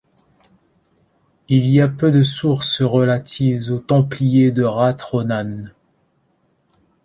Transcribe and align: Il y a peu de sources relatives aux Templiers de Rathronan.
Il 1.47 1.67
y 1.67 1.79
a 1.79 1.87
peu 1.87 2.09
de 2.09 2.23
sources 2.23 2.81
relatives 2.81 3.69
aux 3.71 3.77
Templiers 3.77 4.51
de 4.51 4.63
Rathronan. 4.63 5.65